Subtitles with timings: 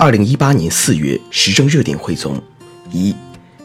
[0.00, 2.40] 二零一八年四月时政热点汇总：
[2.92, 3.12] 一、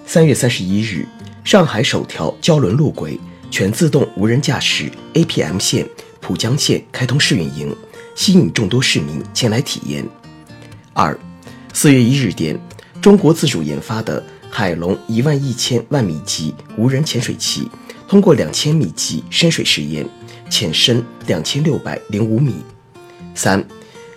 [0.03, 1.07] 三月三十一日，
[1.43, 3.19] 上海首条胶轮路轨
[3.51, 5.87] 全自动无人驾驶 APM 线
[6.19, 7.71] 浦江线开通试运营，
[8.15, 10.03] 吸引众多市民前来体验。
[10.93, 11.15] 二、
[11.71, 12.59] 四月一日电，
[12.99, 17.69] 中国自主研发的海龙一万一千万米级无人潜水器
[18.07, 20.03] 通过两千米级深水试验，
[20.49, 22.55] 潜深两千六百零五米。
[23.35, 23.63] 三。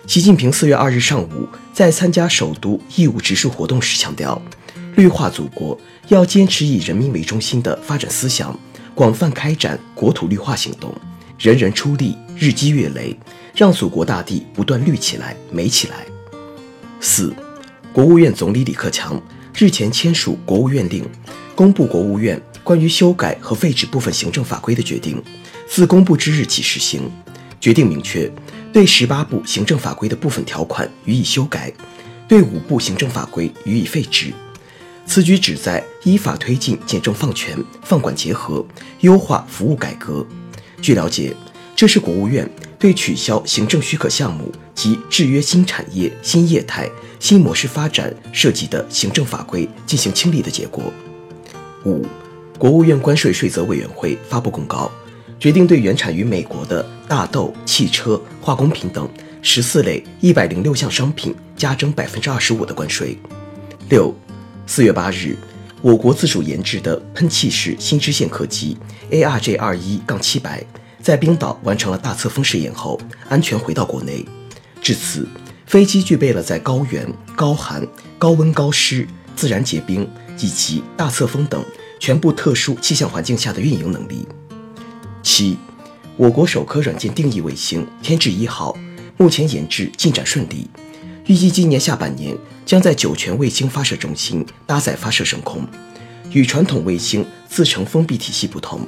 [0.07, 4.41] 习近平四月二日上午在参加首都义务植树活动时强调，
[4.95, 8.57] 绿化祖国要坚持以人民为中心的发展思想，
[8.95, 10.95] 广泛开展国土绿化行动，
[11.37, 13.19] 人人出力，日积月累，
[13.53, 16.05] 让祖国大地不断绿起来、美起来。
[17.01, 17.35] 四，
[17.91, 19.21] 国务院总理李克强
[19.53, 21.05] 日前签署国务院令，
[21.53, 25.21] 公布国务院关于修改和废止部分行政法规的决定，
[25.67, 27.11] 自公布之日起实行。
[27.67, 28.31] 决定明确。
[28.71, 31.69] 对十八部行政法规的部分条款予以修改，
[32.25, 34.31] 对五部行政法规予以废止。
[35.05, 38.65] 此举旨在依法推进简政放权、放管结合，
[39.01, 40.25] 优化服务改革。
[40.81, 41.35] 据了解，
[41.75, 50.85] 这是国务院对取消行政许可项目及制约新产业、新业态、新模式发展涉及的行政法规进行清理的结果。
[51.83, 52.05] 五，
[52.57, 54.89] 国务院关税税则委员会发布公告。
[55.39, 59.07] 决定对原产于美国的大豆、汽车、化工品等
[59.41, 63.17] 十四类一百零六项商品加征百分之二十五的关税。
[63.89, 64.13] 六，
[64.65, 65.37] 四月八日，
[65.81, 68.77] 我国自主研制的喷气式新支线客机
[69.11, 70.65] ARJ 二一杠七百
[71.01, 72.99] 在冰岛完成了大侧风试验后，
[73.29, 74.25] 安全回到国内。
[74.81, 75.27] 至此，
[75.65, 77.87] 飞机具备了在高原、高寒、
[78.17, 80.09] 高温、高湿、自然结冰
[80.39, 81.63] 以及大侧风等
[81.99, 84.27] 全部特殊气象环境下的运营能力。
[85.23, 85.57] 七，
[86.15, 88.75] 我国首颗软件定义卫星“天智一号”
[89.17, 90.69] 目前研制进展顺利，
[91.25, 95.67] 预计今年下半年将在酒泉卫星发射中心搭载发射升空。
[96.31, 98.81] 与传统卫星自成封闭体系不同，“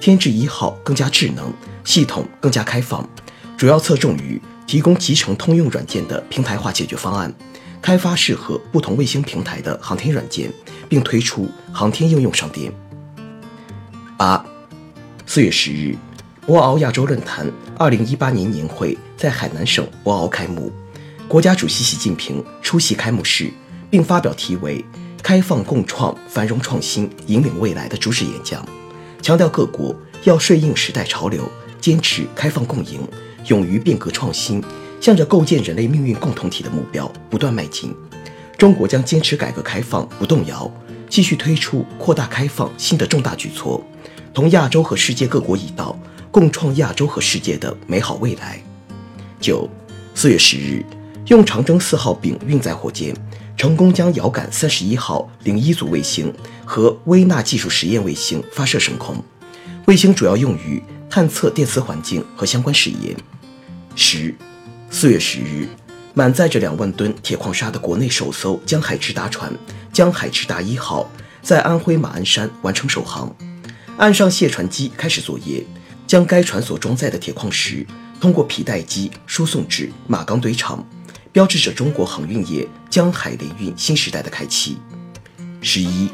[0.00, 1.52] 天智一号”更加智能，
[1.84, 3.08] 系统更加开放，
[3.56, 7.32] 主要侧重于提供集成通用软件的平台化解决方案，
[7.80, 10.52] 开发适合不同卫星平台的航天软件，
[10.88, 12.72] 并推出航天应用商店。
[14.16, 14.51] 八。
[15.34, 15.96] 四月十日，
[16.44, 20.70] 博鳌亚洲论坛二零一八年年会在海南省博鳌开幕，
[21.26, 23.50] 国家主席习近平出席开幕式，
[23.88, 24.84] 并发表题为
[25.24, 28.62] “开放共创、繁荣创新，引领未来”的主旨演讲，
[29.22, 31.50] 强调各国要顺应时代潮流，
[31.80, 33.00] 坚持开放共赢，
[33.46, 34.62] 勇于变革创新，
[35.00, 37.96] 向着构建人类命运共同体的目标不断迈进。
[38.58, 40.70] 中国将坚持改革开放不动摇，
[41.08, 43.82] 继续推出扩大开放新的重大举措。
[44.34, 45.98] 同亚洲和世界各国一道，
[46.30, 48.62] 共创亚洲和世界的美好未来。
[49.38, 49.68] 九，
[50.14, 50.84] 四月十日，
[51.26, 53.14] 用长征四号丙运载火箭
[53.58, 56.32] 成功将遥感三十一号零一组卫星
[56.64, 59.22] 和微纳技术实验卫星发射升空。
[59.86, 63.14] 卫星主要用于探测电磁环境和相关试验。
[63.94, 64.34] 十，
[64.90, 65.68] 四月十日，
[66.14, 69.52] 满载着两万吨铁矿砂的国内首艘江海直达船
[69.92, 71.10] “江海直达一号”
[71.42, 73.30] 在安徽马鞍山完成首航。
[73.98, 75.62] 岸上卸船机开始作业，
[76.06, 77.86] 将该船所装载的铁矿石
[78.18, 80.84] 通过皮带机输送至马钢堆场，
[81.30, 84.78] 标志着中国航运业江海联运新时代的开启。
[85.60, 86.08] 十一，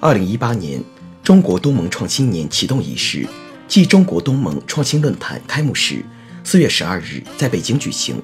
[0.00, 0.82] 二零一八年
[1.22, 3.26] 中国东盟创新年启动仪式
[3.68, 6.04] 暨中国东盟创新论坛开幕式，
[6.42, 8.20] 四月十二日在北京举行，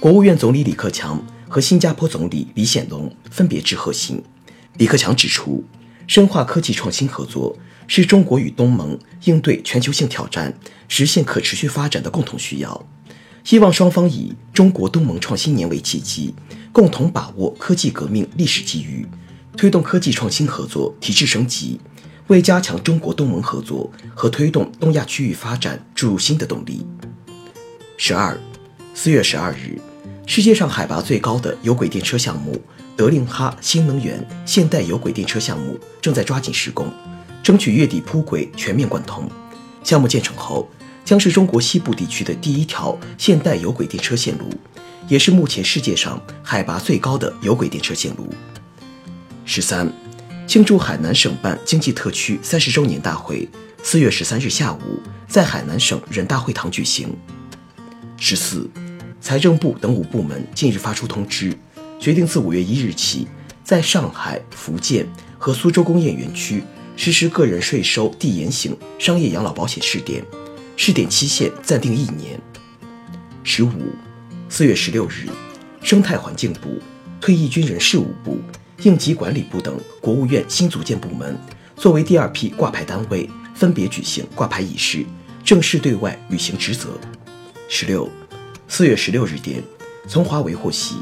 [0.00, 4.22] 国务院总理李克强和新加坡总理李显龙分别致贺信。
[4.78, 5.62] 李克强指出，
[6.06, 7.54] 深化科技创新合作。
[7.88, 10.54] 是中国与东盟应对全球性挑战、
[10.86, 12.86] 实现可持续发展的共同需要。
[13.42, 16.34] 希望双方以中国东盟创新年为契机，
[16.70, 19.06] 共同把握科技革命历史机遇，
[19.56, 21.80] 推动科技创新合作提质升级，
[22.26, 26.86] 为加强中国东盟合作和推动东亚区域发展注入新的动力。
[27.96, 28.38] 十二，
[28.92, 29.80] 四月十二日，
[30.26, 32.60] 世界上海拔最高的有轨电车项目——
[32.94, 36.92] 德令哈新能源现代有轨电车项目正在抓紧施工。
[37.48, 39.26] 争取月底铺轨全面贯通。
[39.82, 40.68] 项目建成后，
[41.02, 44.50] 将是中国西部地区的第一条现代有轨电车线路，
[45.08, 48.28] 也是目前世界上海拔最高的有轨电车线路。
[49.46, 49.90] 十三，
[50.46, 53.48] 庆祝海南省办经济特区三十周年大会，
[53.82, 57.16] 四月十三日下午在海南省人大会堂举行。
[58.18, 58.68] 十四，
[59.22, 61.56] 财政部等五部门近日发出通知，
[61.98, 63.26] 决定自五月一日起，
[63.64, 65.08] 在上海、福建
[65.38, 66.62] 和苏州工业园区
[66.98, 70.20] 实施个人税收递延型商业养老保险试点，
[70.76, 72.38] 试点期限暂定一年。
[73.44, 73.70] 十五，
[74.48, 75.28] 四月十六日，
[75.80, 76.82] 生态环境部、
[77.20, 78.36] 退役军人事务部。
[78.82, 81.38] 应急管理部等国务院新组建部门，
[81.76, 85.06] 作为第二批挂牌单位，分别举行挂牌仪式，
[85.44, 86.98] 正式对外履行职责。
[87.68, 88.10] 十六，
[88.66, 89.62] 四月十六日电，
[90.08, 90.96] 从华为获悉，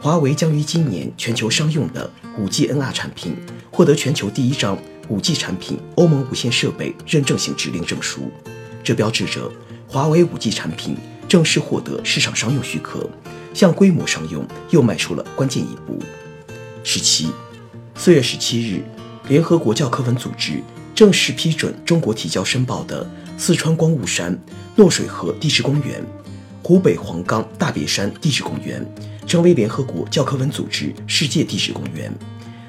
[0.00, 3.36] 华为将于今年全球商用的 5G NR 产品
[3.70, 8.30] 获得全球第一张 5G 产品欧盟无线设备认证型指令证书，
[8.82, 9.50] 这标志着
[9.86, 10.96] 华为 5G 产品
[11.28, 13.08] 正式获得市场商用许可，
[13.52, 15.98] 向规模商用又迈出了关键一步。
[16.82, 17.28] 十七，
[17.94, 18.82] 四月十七日，
[19.28, 20.62] 联合国教科文组织
[20.94, 24.38] 正式批准中国提交申报的四川光雾山
[24.76, 26.04] 诺水河地质公园、
[26.62, 28.84] 湖北黄冈大别山地质公园
[29.26, 32.12] 成为联合国教科文组织世界地质公园，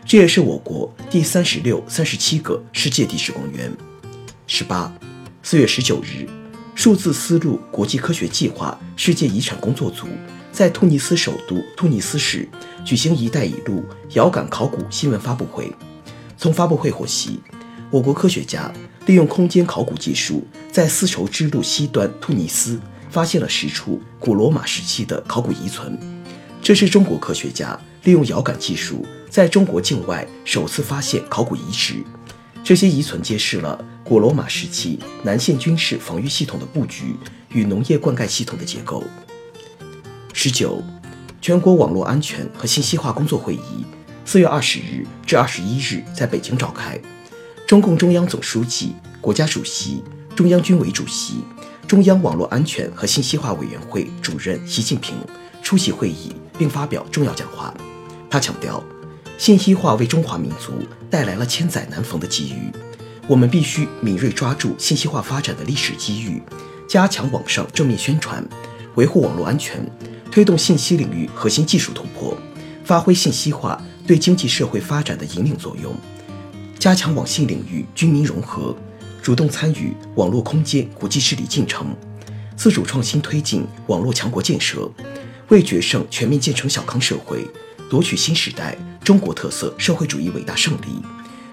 [0.07, 3.75] 这也是我国第三十六、三十七个世界地质公园。
[4.45, 4.93] 十八，
[5.41, 6.29] 四月十九日，
[6.75, 10.05] 数字丝路国际科学计划世界遗产工作组。
[10.51, 12.47] 在突尼斯首都突尼斯市
[12.85, 15.73] 举行“一带一路”遥感考古新闻发布会。
[16.37, 17.39] 从发布会获悉，
[17.89, 18.71] 我国科学家
[19.07, 22.79] 利用空间考古技术，在丝绸之路西端突尼斯
[23.09, 25.99] 发现了十处古罗马时期的考古遗存。
[26.61, 32.03] 这是中国科学家利用遥感技术在中国境外首次发现考古遗址。
[32.63, 37.15] 这些遗存揭示了古罗马时期南线军事防御系统的布局
[37.49, 39.03] 与农业灌溉系统的结构。
[40.33, 40.83] 十九，
[41.41, 43.85] 全国网络安全和信息化工作会议，
[44.23, 46.99] 四月二十日至二十一日在北京召开。
[47.67, 50.03] 中共中央总书记、国家主席、
[50.35, 51.39] 中央军委主席、
[51.87, 55.15] 中央网络安全和信息化委员会主任习近平
[55.63, 57.73] 出席会议并发表重要讲话。
[58.29, 58.83] 他强调，
[59.37, 60.73] 信息化为中华民族
[61.09, 62.71] 带来了千载难逢的机遇，
[63.27, 66.41] 我们必须敏锐抓住信息化发展的历史机遇，
[66.87, 68.45] 加强网上正面宣传，
[68.95, 69.85] 维护网络安全。
[70.31, 72.37] 推动信息领域核心技术突破，
[72.83, 75.95] 发挥信息化对经济社会发展的引领作用，
[76.77, 78.75] 加强网信领域军民融合，
[79.21, 81.95] 主动参与网络空间国际治理进程，
[82.57, 84.91] 自主创新推进网络强国建设，
[85.47, 87.47] 为决胜全面建成小康社会、
[87.89, 91.01] 夺取新时代中国特色社会主义伟大胜利、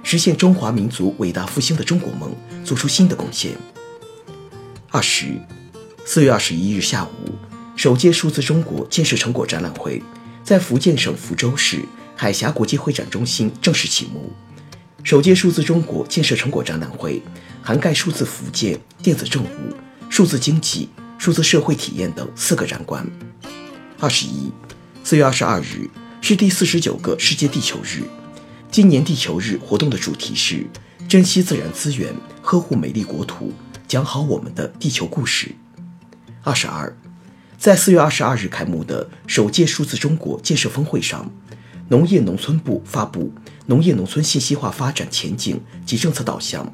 [0.03, 2.35] 实现中华民族伟大复兴的中国梦
[2.65, 3.53] 做出新的贡献。
[4.91, 5.41] 二十，
[6.05, 7.09] 四月二十一日下午。
[7.75, 10.01] 首届数字中国建设成果展览会
[10.45, 11.81] 在福建省福州市
[12.15, 14.31] 海峡国际会展中心正式启幕。
[15.03, 17.23] 首届数字中国建设成果展览会
[17.63, 19.49] 涵盖数字福建、电子政务、
[20.11, 23.05] 数字经济、数字社会体验等四个展馆。
[23.99, 24.53] 二十一，
[25.03, 25.89] 四月二十二日
[26.25, 28.05] 是第四十九个世界地球日。
[28.71, 30.65] 今年地球日活动的主题是
[31.09, 33.53] 珍惜自然资源，呵护美丽国土，
[33.89, 35.53] 讲好我们的地球故事。
[36.45, 36.97] 二十二。
[37.59, 41.29] 在四月二十二日开幕的首届数字中国建设峰会上，
[41.89, 43.33] 农业农村部发布
[43.67, 46.71] 农业农村信息化发展前景及政策导向。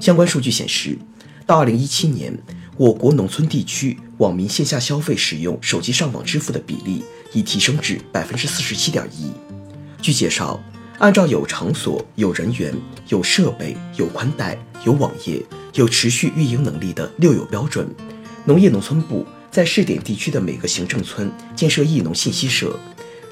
[0.00, 0.98] 相关数据显示，
[1.46, 2.36] 到二零一七年，
[2.76, 9.32] 我国农村地区网民线下消费使用手机上网支付的比例已提升至百分之四十七点一。
[10.00, 10.62] 据介绍，
[10.98, 12.74] 按照有场所、有人员、
[13.08, 15.44] 有设备、有宽带、有网页、
[15.74, 17.88] 有持续运营能力的六有标准，
[18.44, 19.26] 农业农村部。
[19.50, 22.78] 在试点地区的每个行政村建设义农信息社，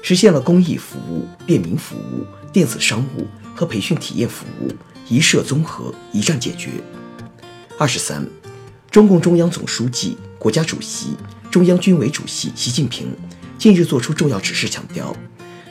[0.01, 4.71] 实现了公益服务、便民服务、电子商务和培训体验服务
[5.07, 6.71] 一社综合、一站解决。
[7.77, 8.27] 二十三，
[8.89, 11.15] 中共中央总书记、国家主席、
[11.51, 13.15] 中央军委主席习近平
[13.57, 15.15] 近日作出重要指示，强调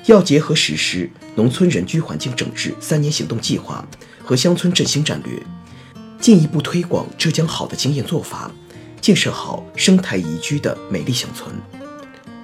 [0.06, 3.86] 要结合实施农村人居环境整治三年行动计划
[4.22, 5.40] 和乡村振兴战略，
[6.20, 8.50] 进一步推广浙江好的经验做法。
[8.98, 11.48] 建设好生态宜居的美丽乡村。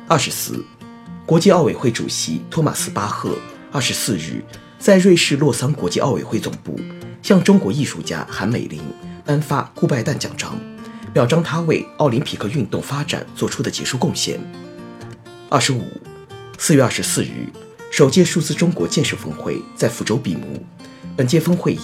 [0.06, 0.64] 二十四，
[1.26, 3.36] 国际奥委会主席托马斯巴赫
[3.72, 4.44] 二十四日
[4.78, 6.78] 在瑞士洛桑国际奥委会总部
[7.20, 8.80] 向中国艺术家韩美林
[9.24, 10.56] 颁发顾拜旦奖章，
[11.12, 14.38] 表彰他为奥林匹克运动发展做出的杰出贡献。
[15.52, 15.82] 二十五，
[16.56, 17.46] 四月二十四日，
[17.90, 20.64] 首届数字中国建设峰会在福州闭幕。
[21.14, 21.78] 本届峰会以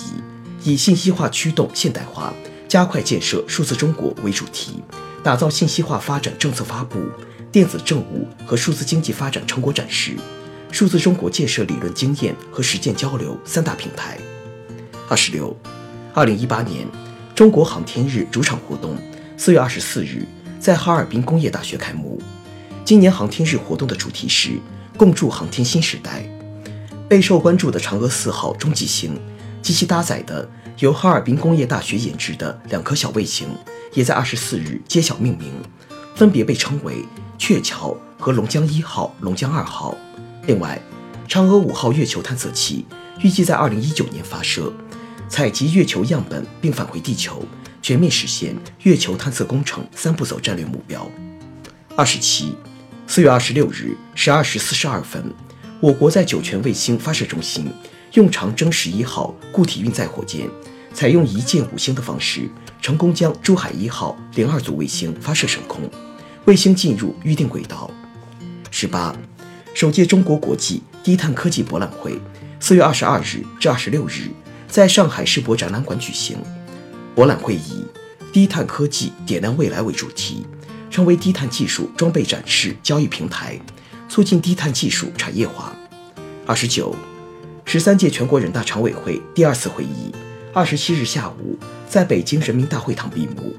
[0.64, 2.32] 以信息化驱动现代化。
[2.66, 4.82] 加快建设数字中国为主题，
[5.22, 6.98] 打造信息化发展政策发布、
[7.52, 10.16] 电子政务和数字经济发展成果展示、
[10.72, 14.16] 数字中国建设理论经验和实践交流三大平台。
[15.10, 15.54] 二十六，
[16.14, 16.86] 二零一八年
[17.34, 18.96] 中国航天日主场活动
[19.36, 20.26] 四月二十四日
[20.58, 22.18] 在哈尔滨工业大学开幕。
[22.88, 24.58] 今年航天日活动的主题是
[24.96, 26.26] “共筑航天新时代”。
[27.06, 29.20] 备受关注的嫦娥四号中继星
[29.60, 33.46] 及其搭载的由哈尔滨工业大学研制的两颗小卫星，
[33.92, 35.52] 也在二十四日揭晓命名，
[36.14, 37.04] 分别被称为
[37.36, 39.94] “鹊桥”和“龙江一号”、“龙江二号”。
[40.48, 40.80] 另外，
[41.28, 42.86] 嫦娥五号月球探测器
[43.20, 44.72] 预计在二零一九年发射，
[45.28, 47.44] 采集月球样本并返回地球，
[47.82, 51.06] 全面实现月球探测工程三步走战略目标。
[51.94, 52.54] 二十七。
[53.10, 55.24] 四月二十六日十二时四十二分，
[55.80, 57.66] 我国在酒泉卫星发射中心
[58.12, 60.46] 用长征十一号固体运载火箭，
[60.92, 62.50] 采用一箭五星的方式，
[62.82, 65.90] 成功将珠海一号零二组卫星发射升空，
[66.44, 67.90] 卫星进入预定轨道。
[68.70, 69.16] 十八，
[69.72, 72.20] 首届中国国际低碳科技博览会
[72.60, 74.28] 四月二十二日至二十六日
[74.68, 76.36] 在上海世博展览馆举行，
[77.14, 77.86] 博览会以
[78.34, 80.46] “低碳科技点亮未来”为主题。
[80.90, 83.58] 成为低碳技术装备展示交易平台，
[84.08, 85.74] 促进低碳技术产业化。
[86.46, 86.94] 二十九，
[87.64, 90.10] 十三届全国人大常委会第二次会议
[90.54, 93.54] 二十七日下午在北京人民大会堂闭幕。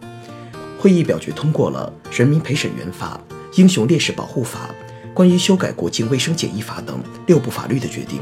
[0.79, 3.19] 会议表决通过了《人民陪审员法》
[3.59, 4.69] 《英雄烈士保护法》
[5.13, 8.21] 《关于修改国境卫生检疫法》等六部法律的决定。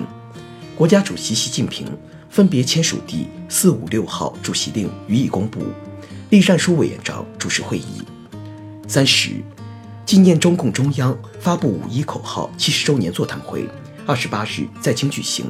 [0.75, 1.87] 国家主席习近平
[2.29, 5.61] 分别签署第四五六号主席令予以公布。
[6.29, 8.03] 栗战书委员长主持会议。
[8.87, 9.31] 三十，
[10.05, 13.67] 纪念中共中央发布五一口号七十周年座谈会，
[14.05, 15.45] 二十八日在京举行。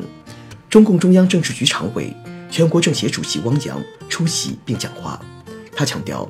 [0.67, 2.11] 中共中央政治局常委、
[2.49, 3.79] 全国政协主席汪洋
[4.09, 5.23] 出席并讲话。
[5.71, 6.27] 他强调，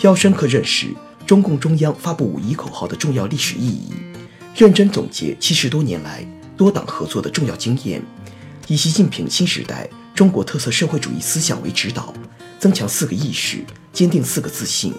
[0.00, 0.94] 要深刻认识
[1.26, 3.92] 中共中央发布五一口号的重要历史意义，
[4.56, 8.02] 认真总结七十多年来多党合作的重要经验，
[8.66, 12.14] 以习近平新时代中国特色社会主义思想为指导，
[12.58, 14.94] 增强四个意识，坚定四个自信。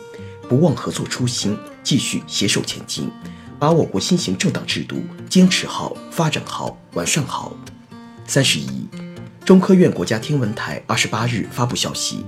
[0.47, 3.11] 不忘合作初心，继续携手前进，
[3.59, 4.97] 把我国新型政党制度
[5.29, 7.55] 坚持好、发展好、完善好。
[8.25, 8.87] 三十一，
[9.45, 12.25] 中科院国家天文台二十八日发布消息，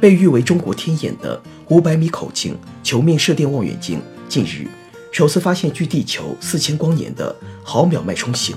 [0.00, 4.66] 被誉为中国天眼的五百米口径球面射电望远镜近日
[5.10, 7.34] 首次发现距地球四千光年的
[7.64, 8.56] 毫秒脉冲星，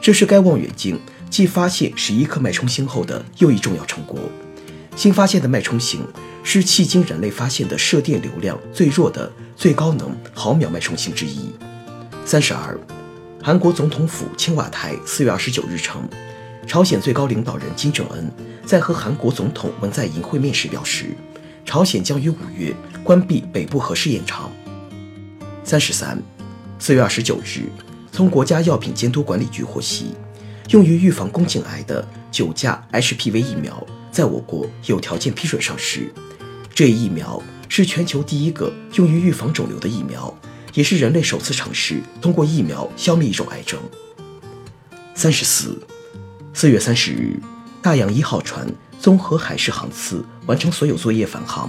[0.00, 0.98] 这是该望远镜
[1.30, 4.18] 继发现十一颗脉冲星后的又一重要成果。
[4.96, 6.04] 新发现的脉冲星。
[6.46, 11.50] 是迄今人类发现的射电流量最弱的最高能毫秒脉冲星之一。
[12.26, 12.78] 三十二，
[13.42, 16.06] 韩国总统府青瓦台四月二十九日称，
[16.66, 18.30] 朝鲜最高领导人金正恩
[18.66, 21.16] 在和韩国总统文在寅会面时表示，
[21.64, 24.52] 朝鲜将于五月关闭北部核试验场。
[25.64, 26.22] 三十三，
[26.78, 27.62] 四月二十九日，
[28.12, 30.14] 从国家药品监督管理局获悉，
[30.68, 33.82] 用于预防宫颈癌的九价 HPV 疫苗
[34.14, 36.08] 在我国有条件批准上市。
[36.72, 40.32] 这一疫苗是全球第一个用于预防肿瘤的疫苗，
[40.72, 43.80] 也是人类首次尝试通过疫苗消灭一种癌症。
[45.16, 45.76] 三十四，
[46.52, 47.40] 四月三十日，
[47.82, 51.68] 大洋一号船综合海事航次完成所有作业返航。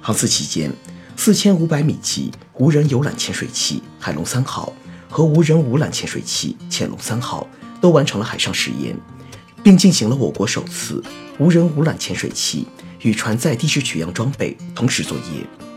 [0.00, 0.72] 航次期间，
[1.18, 4.72] 四千五百米级无人游览潜水器海龙三号
[5.10, 7.46] 和无人无缆潜水器潜龙三号
[7.78, 8.98] 都完成了海上实验，
[9.62, 11.02] 并进行了我国首次
[11.38, 12.66] 无人无缆潜水器。
[13.04, 15.73] 与船载地质取样装备同时作业。